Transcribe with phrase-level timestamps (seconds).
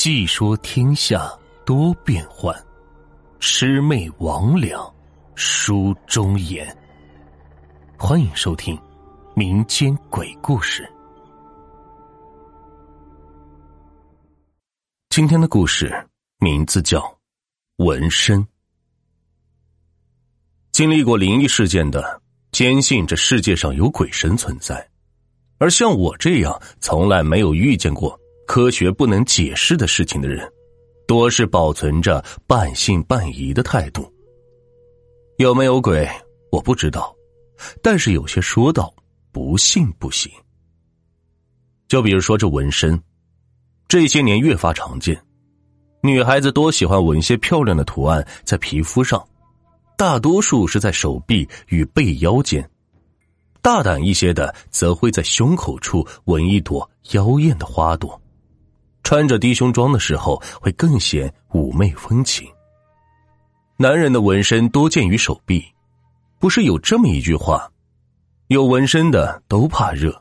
[0.00, 1.28] 细说天下
[1.66, 2.54] 多变幻，
[3.40, 4.94] 魑魅魍魉
[5.34, 6.64] 书中言。
[7.98, 8.80] 欢迎收听
[9.34, 10.88] 民间鬼故事。
[15.10, 15.92] 今天的故事
[16.38, 17.00] 名字叫
[17.84, 18.40] 《纹身》。
[20.70, 22.22] 经历过灵异事件的，
[22.52, 24.76] 坚信这世界上有鬼神存在；
[25.58, 28.16] 而像我这样从来没有遇见过
[28.48, 30.50] 科学不能解释的事情的人，
[31.06, 34.10] 多是保存着半信半疑的态度。
[35.36, 36.08] 有没有鬼，
[36.50, 37.14] 我不知道，
[37.82, 38.92] 但是有些说道
[39.30, 40.32] 不信不行。
[41.88, 42.98] 就比如说这纹身，
[43.86, 45.22] 这些年越发常见，
[46.02, 49.22] 女孩子多喜欢纹些漂亮的图案在皮肤上。
[49.94, 52.66] 大多数是在手臂与背腰间，
[53.60, 58.18] 大胆一些的则会在胸口处纹一朵妖艳的花朵。
[59.08, 62.46] 穿着低胸装的时候会更显妩媚风情。
[63.78, 65.64] 男人的纹身多见于手臂，
[66.38, 67.66] 不是有这么一句话
[68.48, 70.14] ：“有纹身的都怕热”，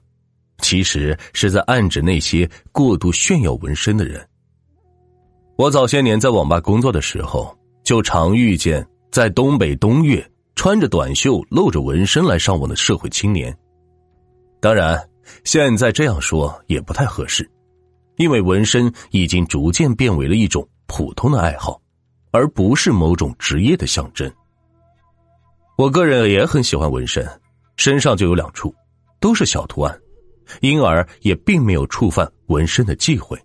[0.64, 4.26] 其实是在暗指那些过度炫耀纹身的人。
[5.58, 8.88] 我早些年在网吧工作的时候，就常遇见。
[9.12, 13.54] 在东北冬月，穿着短袖、露着纹身来上网的社会青年，
[14.62, 14.98] 当然，
[15.44, 17.50] 现在这样说也不太合适，
[18.18, 21.82] 因为纹身已经逐渐变为了一种普通的爱好，
[22.32, 24.32] 而不是某种职业的象征。
[25.78, 27.28] 我个人也很喜欢纹身，
[27.78, 28.74] 身上就有两处，
[29.20, 29.98] 都是小图案，
[30.62, 33.40] 因而也并没有触犯纹身的忌讳。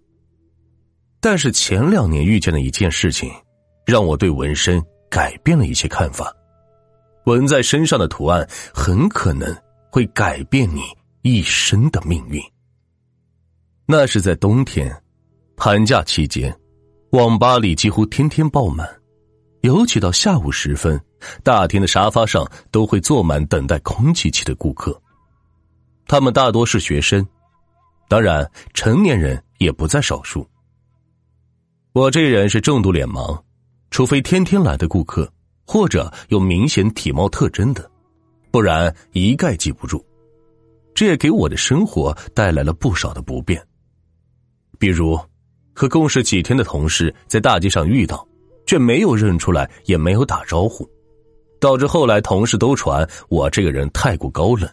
[1.21, 3.31] 但是前两年遇见的一件事情，
[3.87, 4.83] 让我对纹身。
[5.13, 6.35] 改变了一些看法，
[7.27, 9.55] 纹在身上的图案很可能
[9.91, 10.81] 会改变你
[11.21, 12.43] 一生的命运。
[13.95, 14.91] 那是在冬天，
[15.55, 16.51] 寒假期间，
[17.11, 18.89] 网吧里几乎天天爆满，
[19.61, 20.99] 尤其到下午时分，
[21.45, 24.99] 大厅的沙发上都会坐满等待空气期的顾客。
[26.07, 27.23] 他们大多是学生，
[28.09, 30.49] 当然成年人也不在少数。
[31.93, 33.39] 我这人是重度脸盲。
[33.91, 35.31] 除非天天来的顾客，
[35.67, 37.91] 或者有明显体貌特征的，
[38.51, 40.03] 不然一概记不住。
[40.95, 43.63] 这也给我的生活带来了不少的不便。
[44.83, 45.17] 比如，
[45.73, 48.27] 和共事几天的同事在大街上遇到，
[48.67, 50.85] 却没有认出来，也没有打招呼，
[51.61, 54.69] 导致后来同事都传我这个人太过高冷。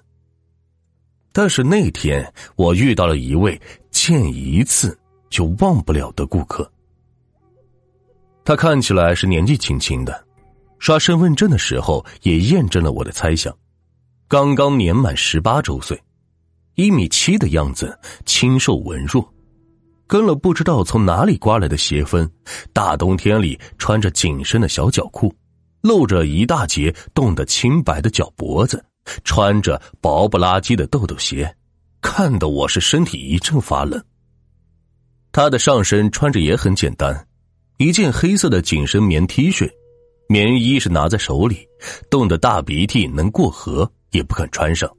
[1.32, 3.62] 但是那天我遇到了一位
[3.92, 4.98] 见一次
[5.30, 6.68] 就忘不了的顾客。
[8.44, 10.26] 他看起来是年纪轻轻的，
[10.80, 13.56] 刷身份证的时候也验证了我的猜想，
[14.28, 16.02] 刚刚年满十八周岁，
[16.74, 19.32] 一米七的样子，清瘦文弱，
[20.10, 22.28] 跟了不知道从哪里刮来的邪风，
[22.74, 25.32] 大冬天里穿着紧身的小脚裤，
[25.82, 28.84] 露着一大截冻得青白的脚脖子，
[29.24, 31.56] 穿着薄不拉几的豆豆鞋，
[32.02, 34.04] 看得我是身体一阵发冷。
[35.32, 37.28] 他的上身穿着也很简单。
[37.78, 39.70] 一件黑色的紧身棉 T 恤，
[40.28, 41.68] 棉衣是拿在手里，
[42.10, 44.90] 冻得大鼻涕能过河也不肯穿上。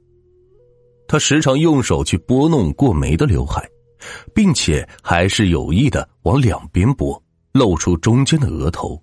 [1.05, 3.69] 他时常用手去拨弄过眉的刘海，
[4.33, 9.01] 并且还是有意的往两边拨，露出中间的额头。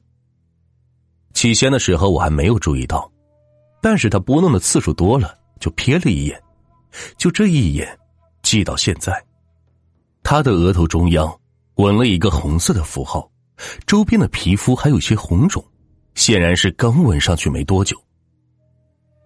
[1.35, 3.11] 起先的时候我还没有注意到，
[3.81, 6.43] 但是他拨弄的次数多了，就瞥了一眼，
[7.17, 7.99] 就这一眼，
[8.43, 9.25] 记到现在。
[10.23, 11.41] 他的额头中央
[11.77, 13.31] 纹了一个红色的符号。
[13.87, 15.65] 周边的皮肤还有些红肿，
[16.15, 18.01] 显然是刚纹上去没多久。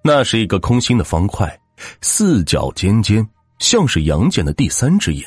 [0.03, 1.61] 那是一个空心的方块，
[2.01, 3.29] 四角尖尖，
[3.59, 5.27] 像是杨戬的第三只眼，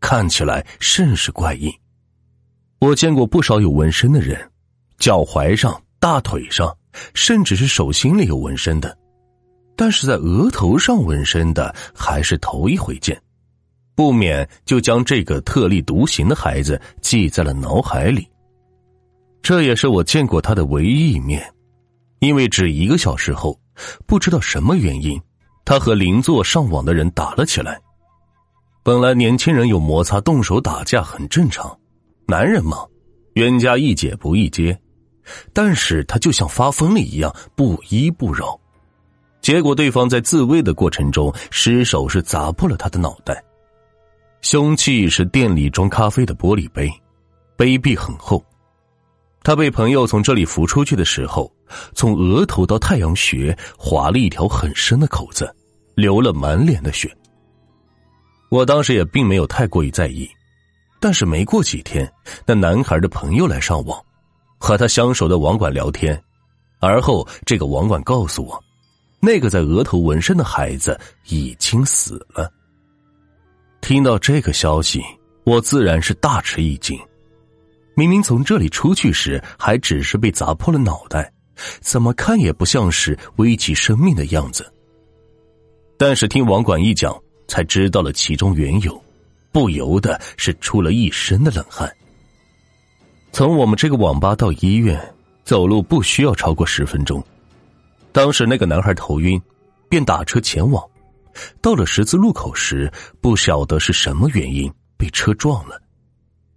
[0.00, 1.72] 看起来甚是怪异。
[2.80, 4.38] 我见过不少有纹身的人，
[4.98, 6.76] 脚踝上、大腿上，
[7.14, 8.96] 甚至是手心里有纹身的，
[9.76, 13.20] 但是在额头上纹身的还是头一回见，
[13.96, 18.28] 不免就将这个特立独行的孩子记在了脑海里。
[19.42, 21.52] 这也是我见过他的唯一一面，
[22.20, 23.58] 因为只一个小时后，
[24.06, 25.20] 不知道什么原因，
[25.64, 27.80] 他和邻座上网的人打了起来。
[28.82, 31.78] 本来年轻人有摩擦、动手打架很正常，
[32.26, 32.86] 男人嘛，
[33.34, 34.78] 冤家宜解不宜结。
[35.52, 38.58] 但是他就像发疯了一样，不依不饶。
[39.42, 43.44] 结果对方在自卫的过程中失手是砸破了他的脑袋，
[44.40, 46.90] 凶器是店里装咖啡的玻璃杯，
[47.56, 48.42] 杯壁很厚。
[49.42, 51.52] 他被朋友从这里扶出去的时候，
[51.94, 55.54] 从额头到太阳穴划了一条很深的口子，
[55.94, 57.14] 流了满脸的血。
[58.50, 60.28] 我当时也并没有太过于在意，
[61.00, 62.10] 但是没过几天，
[62.46, 64.02] 那男孩的朋友来上网，
[64.58, 66.20] 和他相熟的网管聊天，
[66.80, 68.62] 而后这个网管告诉我，
[69.20, 72.50] 那个在额头纹身的孩子已经死了。
[73.80, 75.02] 听到这个消息，
[75.44, 76.98] 我自然是大吃一惊。
[77.94, 81.32] 明明从这里出去时还只是被砸破了脑袋，
[81.80, 84.72] 怎么看也不像是危及生命的样子。
[85.96, 89.02] 但是听网管一讲，才知道了其中缘由。
[89.50, 91.90] 不由得是出了一身的冷汗。
[93.32, 95.00] 从我们这个网吧到医院，
[95.42, 97.20] 走路不需要超过十分钟。
[98.12, 99.40] 当时那个男孩头晕，
[99.88, 100.84] 便打车前往。
[101.60, 105.80] 到了十字路口时，不晓得是什么原因被车撞了。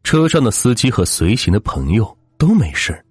[0.04, 3.04] 车上的司机和随行的朋友都没事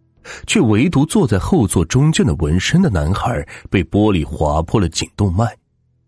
[0.46, 5.56] 却唯独坐在后座中间的纹身的男孩被玻璃划破了颈动脉，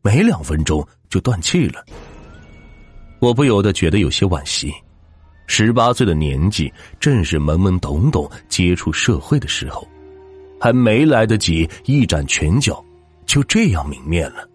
[0.02, 1.84] 没两分钟就断气了。
[3.20, 4.72] 我不由得觉得有些惋惜，
[5.46, 9.87] 十八岁的年纪正是懵懵懂懂接触社会的时候，
[10.60, 12.84] 还没来得及一展拳脚，
[13.26, 14.49] 就这样泯灭了。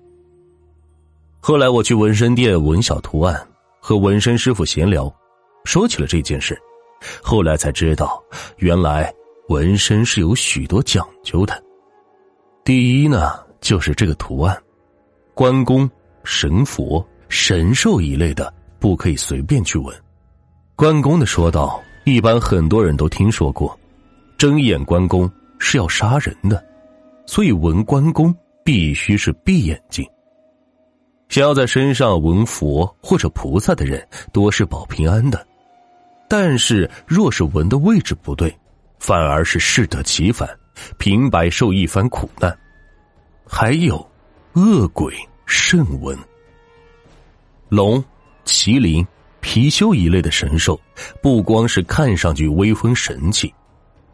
[1.39, 3.47] 后来我去纹身店纹小图案，
[3.79, 5.09] 和纹身师傅闲聊，
[5.63, 6.59] 说起了这件事，
[7.23, 8.21] 后来才知道，
[8.57, 9.13] 原来
[9.47, 11.63] 纹身是有许多讲究的。
[12.65, 14.61] 第一呢，就是这个图案，
[15.37, 15.87] 关公、
[16.23, 18.51] 神佛、神兽一类的。
[18.79, 19.95] 不可以随便去闻。
[20.75, 23.77] 关公的说道：“一般很多人都听说过，
[24.35, 25.29] 睁眼关公
[25.59, 26.63] 是要杀人的，
[27.27, 30.03] 所以闻关公必须是闭眼睛。
[31.29, 35.45] 想要在身上闻佛或者菩萨的人，多是保平安的。
[36.27, 38.55] 但是若是闻的位置不对，
[38.99, 40.49] 反而是适得其反，
[40.97, 42.55] 平白受一番苦难。
[43.47, 44.06] 还有，
[44.57, 45.13] 恶鬼
[45.45, 46.17] 慎闻
[47.69, 48.03] 龙。”
[48.43, 49.05] 麒麟、
[49.39, 50.79] 貔貅一类的神兽，
[51.21, 53.53] 不光是看上去威风神气，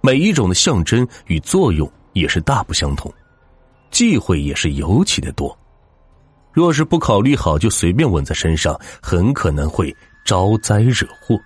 [0.01, 3.13] 每一种的象征与作用也是大不相同，
[3.89, 5.57] 忌讳也是尤其的多。
[6.51, 9.95] 若是不考虑好就随便纹在身上，很可能会
[10.25, 11.39] 招灾惹祸。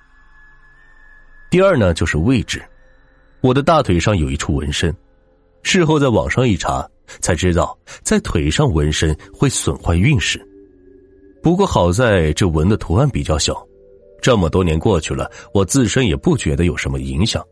[1.52, 2.64] 第二呢，就是位置，
[3.42, 4.96] 我的大腿上有一处纹身，
[5.62, 6.90] 事后在网上一查，
[7.20, 10.42] 才知道在腿上纹身会损坏运势。
[11.42, 13.66] 不过好在这纹的图案比较小，
[14.22, 17.44] 这么多年过去了，我自身也不觉得有什么影响。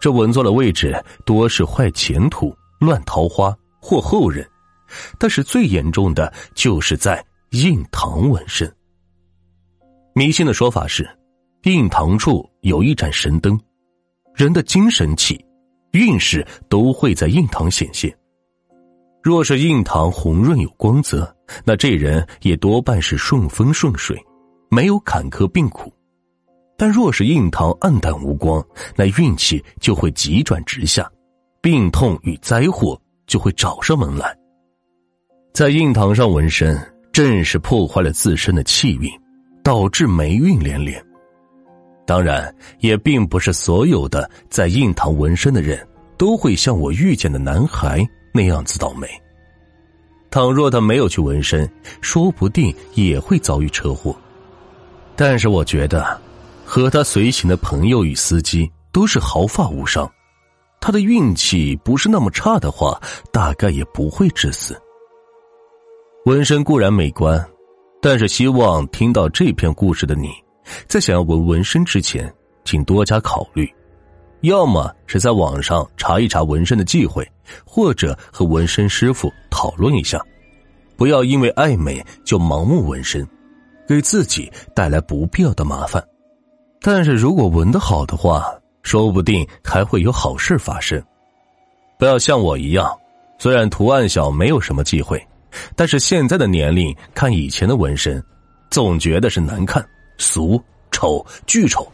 [0.00, 0.94] 这纹错了位置，
[1.26, 4.48] 多是坏前途、乱桃花或后人，
[5.18, 8.72] 但是最严重的就是在印堂纹身。
[10.14, 11.08] 迷信的说法是，
[11.64, 13.58] 印堂处有一盏神灯，
[14.34, 15.38] 人的精神气、
[15.92, 18.14] 运势都会在印堂显现。
[19.22, 24.18] 若是印堂红润有光泽，那这人也多半是顺风顺水，
[24.70, 25.90] 没有坎坷病苦；
[26.78, 28.64] 但若是印堂暗淡无光，
[28.96, 31.06] 那运气就会急转直下，
[31.60, 34.34] 病痛与灾祸就会找上门来。
[35.52, 36.78] 在印堂上纹身，
[37.12, 39.10] 正是破坏了自身的气运，
[39.62, 41.04] 导致霉运连连。
[42.06, 45.86] 当然，也并不是所有的在印堂纹身的人
[46.16, 48.02] 都会像我遇见的男孩。
[48.32, 49.08] 那样子倒霉。
[50.30, 51.68] 倘若他没有去纹身，
[52.00, 54.16] 说不定也会遭遇车祸。
[55.16, 56.20] 但是我觉得，
[56.64, 60.10] 和他随行的朋友与司机都是毫发无伤。
[60.80, 62.98] 他的运气不是那么差的话，
[63.32, 64.80] 大概也不会致死。
[66.24, 67.44] 纹身固然美观，
[68.00, 70.30] 但是希望听到这篇故事的你，
[70.86, 72.32] 在想要纹纹身之前，
[72.64, 73.70] 请多加考虑。
[74.42, 77.26] 要么是在网上查一查纹身的忌讳，
[77.64, 80.20] 或者和纹身师傅讨论一下，
[80.96, 83.26] 不要因为爱美就盲目纹身，
[83.86, 86.02] 给自己带来不必要的麻烦。
[86.80, 91.02] 但是如果纹的好的话，说不定还会有好事发生。
[91.98, 92.90] 不要像我一样，
[93.38, 95.22] 虽然图案小没有什么忌讳，
[95.76, 98.24] 但是现在的年龄看以前的纹身，
[98.70, 100.58] 总觉得是难看、俗、
[100.90, 101.86] 丑、巨丑，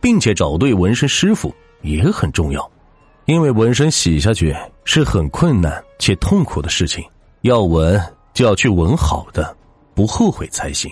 [0.00, 1.54] 并且找对纹身师傅。
[1.82, 2.70] 也很重要，
[3.26, 7.04] 因为纹身洗下去是很困难且痛苦的事情，
[7.42, 8.00] 要纹
[8.32, 9.56] 就要去纹好的，
[9.94, 10.90] 不后悔才行。